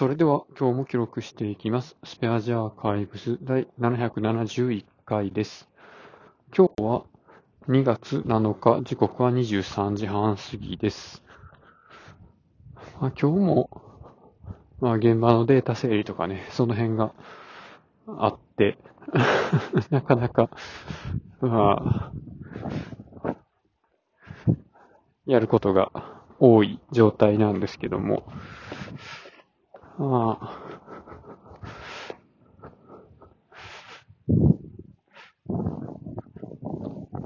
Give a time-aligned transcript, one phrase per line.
[0.00, 1.94] それでは今日も記録していきます。
[2.04, 5.68] スペアジアーカイブス第771回です。
[6.56, 7.04] 今日は
[7.68, 11.22] 2月7日、時刻は23時半過ぎです。
[12.98, 13.70] まあ、今日も、
[14.80, 17.12] まあ、現場のデータ整理とかね、その辺が
[18.06, 18.78] あって、
[19.90, 20.48] なかなか、
[21.42, 22.10] ま
[23.26, 23.34] あ、
[25.26, 25.92] やることが
[26.38, 28.24] 多い状態なんですけども、
[30.00, 30.58] まあ、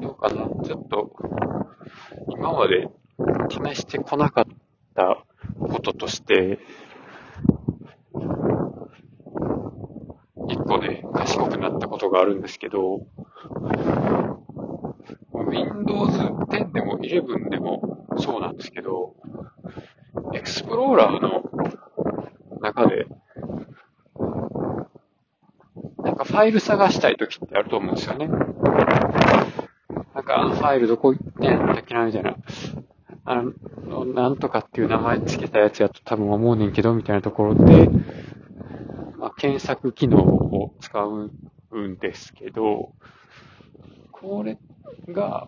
[0.02, 1.12] どうかな、ちょっと、
[2.30, 2.88] 今まで
[3.48, 4.44] 試してこなかっ
[4.96, 5.24] た
[5.56, 6.58] こととして、
[10.48, 13.06] 一個ね、賢くなったことがあるんですけど、
[15.32, 19.14] Windows 10でも11でもそうなんですけど、
[20.34, 21.44] エクスプローラーの
[22.64, 23.06] 中で、
[26.02, 28.27] なんかファイル探したいときってあると思うんですよね。
[28.27, 32.34] なんかファイルどこ行ってんだっけなみたいな。
[33.24, 33.41] あ
[33.86, 37.88] の、なんとかっていう名前つけたやつやと多分思うねんけど、みたいなところで、
[39.16, 41.30] まあ、検索機能を使う
[41.78, 42.91] んですけど、
[44.10, 44.58] これ
[45.12, 45.46] が、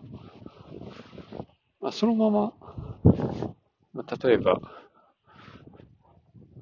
[1.81, 2.53] まあ、そのまま、
[3.93, 4.61] まあ、例えば、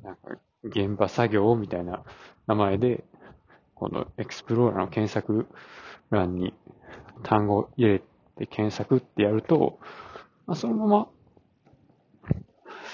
[0.04, 2.04] なんか、現場作業みたいな
[2.48, 3.04] 名前で、
[3.86, 5.46] このエクスプローラーの検索
[6.10, 6.56] 欄に
[7.22, 8.00] 単語入れ
[8.36, 9.78] て検索ってやると、
[10.48, 11.08] まあ、そのまま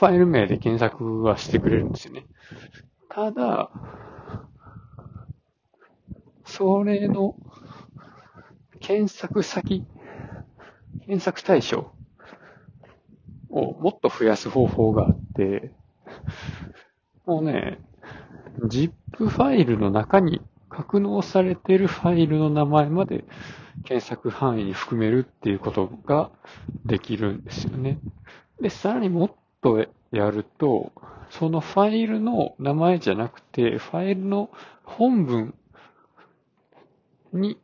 [0.02, 2.26] ファイル名で検索はしてくれるんですよね。
[3.08, 3.72] ただ、
[6.44, 7.38] それの
[8.82, 9.86] 検索先、
[11.06, 11.94] 検索対象
[13.50, 15.72] をもっと増やす方法があって、
[17.26, 17.80] もうね、
[18.68, 23.26] ZIP ファイルの中に格納されているファイルの名前まで
[23.84, 26.32] 検索範囲に含めるっていうことが
[26.86, 28.00] できるんですよね。
[28.62, 29.32] で、さらにもっ
[29.62, 30.92] とやると、
[31.30, 34.50] そのファイルの名前じゃなくて、ファイルの
[34.84, 35.54] 本文
[37.34, 37.58] に、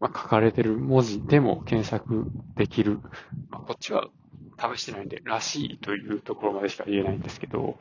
[0.00, 3.00] ま、書かれてる文字でも検索できる。
[3.50, 4.08] まあ、こっちは
[4.58, 7.78] 試してないんで、らしいというところまでしか言えないんですけど、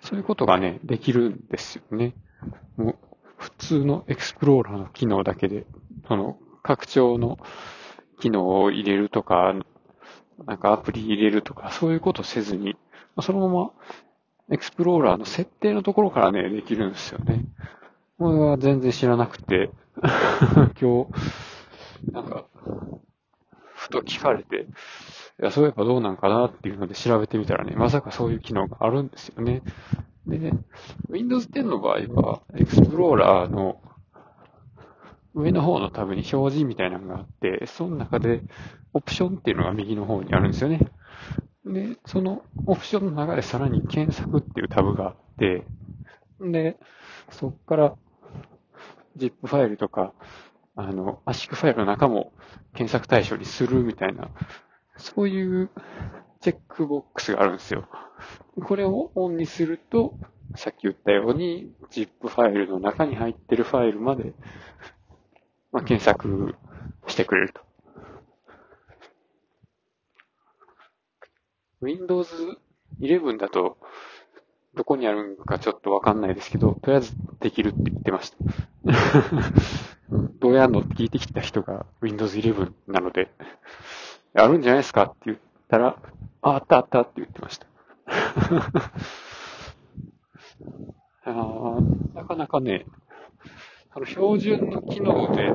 [0.00, 2.14] そういうことがね、できるんですよね。
[2.76, 2.96] もう
[3.66, 5.66] 通のエクスプローラーの機能だけで、
[6.06, 7.38] その拡張の
[8.20, 9.54] 機能を入れるとか、
[10.46, 12.76] なんかアプリ入れるとか、そういうことせずに、
[13.20, 13.70] そのまま
[14.52, 17.44] エクスプローラーの設定のところからね、できるんですよね。
[18.18, 19.70] これは全然知らなくて、
[20.80, 22.44] 今日、なんか、
[23.74, 24.66] ふと聞かれて、
[25.40, 29.62] いや、そういえばどうなんかなっていうので調べてみたらね、まさかそういう機能があるんですよね。
[30.26, 30.52] で、
[31.10, 33.80] Windows 10の場合は、Explorer の
[35.34, 38.42] 上の方のタブに表示みたいなのがあって、その中で
[38.94, 40.80] オプションっていうのが右の方にあるんですよね。
[41.66, 45.66] で、そのオプションの中でさらに検索っていうタブがあって、
[46.40, 46.78] で、
[47.30, 47.94] そこから
[49.18, 50.14] ZIP ファイルとか、
[50.76, 52.32] あの、圧縮ファイルの中も
[52.74, 54.30] 検索対象にするみたいな、
[54.96, 55.70] そういう
[56.40, 57.88] チェックボックスがあるんですよ。
[58.64, 60.18] これをオンにすると、
[60.54, 64.32] さっき言ったように ZIP ファイルの中に入ってるファイルまで、
[65.72, 66.54] まあ、検索
[67.06, 67.60] してくれると。
[71.80, 72.58] Windows
[73.00, 73.76] 11だと、
[74.74, 78.36] どこにあるのかちょっとわかんないですけど、とりあえずできるって言ってました。
[80.40, 83.30] どうやんのって聞いてきた人が Windows 11なので、
[84.36, 85.04] あるんじゃないですか？
[85.04, 85.38] って言っ
[85.68, 85.96] たら、
[86.42, 87.66] あ、あったあったって言ってました。
[91.24, 91.78] あ
[92.14, 92.86] なかなかね、
[93.90, 95.52] あの標準の機能で、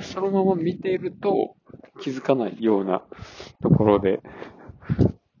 [0.00, 1.54] そのまま見ていると
[2.00, 3.02] 気づかないような
[3.62, 4.20] ところで、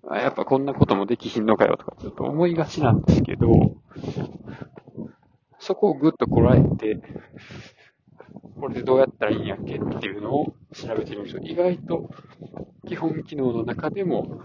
[0.08, 3.48] あやっぱこんなこともできひんのかよとかちょっと思いがちなんですけど、
[5.58, 7.00] そこをぐっとこらえて、
[8.60, 12.10] これでどうやったらいいんやっけっていうのを調べてみると、意外と
[12.86, 14.42] 基本機能の中でも、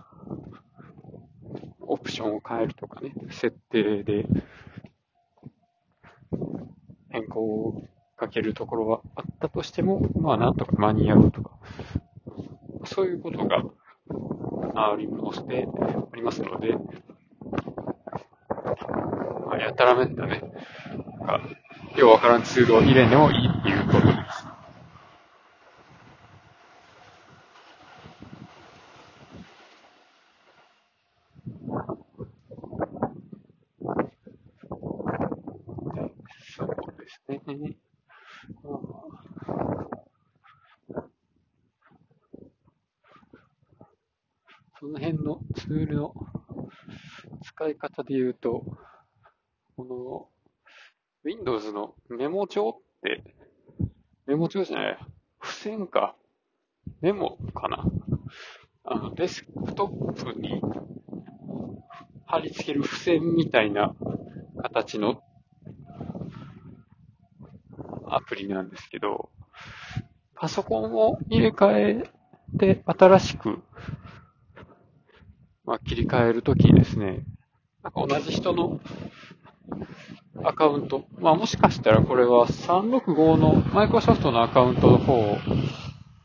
[1.82, 4.26] オプションを変えるとかね、設定で
[7.10, 7.84] 変更を
[8.18, 11.52] かけるところはあったとしても、まあなんとか間に合うとか、
[12.86, 13.64] そういうことが
[14.76, 16.74] ありまして、ありますので、
[19.46, 20.42] まあ、やたらめったね、
[21.20, 21.42] なんか、
[21.98, 24.14] ようわからんツールを入れんでもいいっていうこと。
[36.58, 37.78] そうですね。
[44.80, 46.14] その辺のツールの
[47.44, 48.64] 使い方で言うと、
[49.76, 50.30] この
[51.24, 53.24] Windows のメモ帳って
[54.28, 54.98] メモ帳じゃない、
[55.40, 56.16] 付箋か。
[57.02, 57.86] メモかな。
[58.84, 60.62] あの、デスクトップに
[62.26, 63.94] 貼り付ける付箋みたいな
[64.64, 65.22] 形の
[68.08, 69.30] アプリなんですけど、
[70.36, 72.10] パソコンを入れ替え
[72.58, 73.62] て新しく、
[75.66, 77.24] まあ、切り替えるときにですね、
[77.84, 78.80] なんか同じ人の
[80.48, 85.38] アカウント、まあもしかしたらこれは365のマイクロソフトのアカウントの方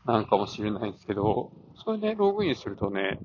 [0.05, 1.51] なんかもしれないんですけど、
[1.83, 3.19] それでログインするとね、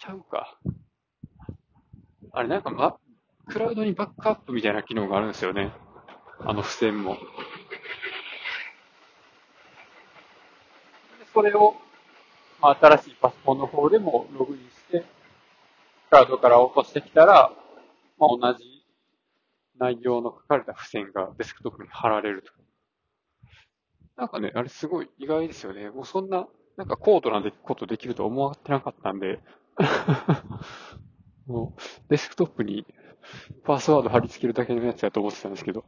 [0.00, 0.58] ちゃうか。
[2.32, 2.96] あれなんかま、
[3.46, 5.72] クラウドにバックアップみたいな機能があるんですよね。
[6.40, 7.16] あの付箋も。
[11.32, 11.76] それを、
[12.60, 15.04] まあ、新しいパソコンの方でもログインして、
[16.10, 17.52] クラウドから落としてきたら、
[18.18, 18.84] まあ、同じ
[19.78, 22.52] 内容の書かれた付箋がデスクトップに貼られると。
[24.16, 25.90] なんかね、あれすごい意外ですよね。
[25.90, 26.46] もうそんな、
[26.76, 29.40] なんか高度なことできると思ってなかったんで
[31.46, 32.86] もう、デスクトップに
[33.64, 35.84] パスワード貼り付けるだけのやつやと思ってたんですけど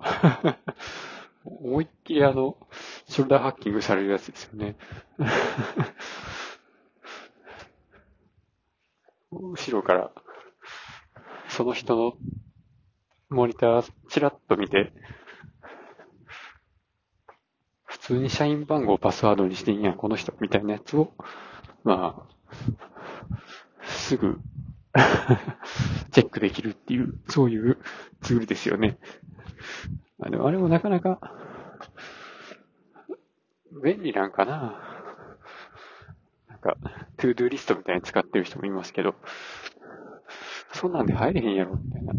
[1.45, 2.57] 思いっきりあの、
[3.09, 4.77] ショルダーハッキングされるやつですよね
[9.31, 10.11] 後ろから、
[11.57, 12.13] その人の
[13.31, 14.93] モニターチラッと見て、
[17.85, 21.15] 普通に社員番号をパスワードにしていいや、この人、みたいなやつを、
[21.83, 24.39] まあ、すぐ
[26.13, 27.79] チェックできるっていう、そういう
[28.21, 28.99] ツールですよね。
[30.21, 31.35] あでもあれもなかなか、
[33.83, 34.79] 便利なんかな
[36.49, 36.77] なんか、
[37.17, 39.15] to do リストみたいに使ってる人もいますけど、
[40.73, 42.15] そんなんで入れへんやろ、みたいな。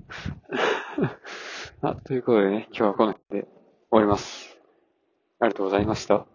[1.81, 3.51] あ、ということでね、今日はこの辺で終
[3.91, 4.57] わります。
[5.39, 6.25] ありがとうございました。